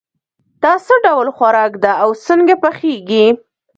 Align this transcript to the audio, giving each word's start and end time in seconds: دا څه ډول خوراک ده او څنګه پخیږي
دا 0.63 0.73
څه 0.85 0.93
ډول 1.05 1.27
خوراک 1.37 1.73
ده 1.83 1.91
او 2.03 2.09
څنګه 2.27 2.53
پخیږي 2.63 3.25